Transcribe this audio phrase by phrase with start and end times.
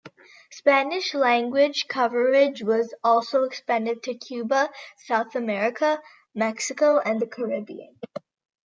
[0.49, 6.01] Spanish Language coverage was also expanded to Cuba, South America,
[6.33, 7.99] Mexico and the Caribbean.